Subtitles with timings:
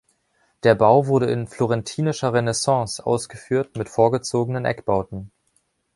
[0.63, 5.29] Der Bau wurde in "florentinischer Renaissance" ausgeführt mit vorgezogenen Eckbauten.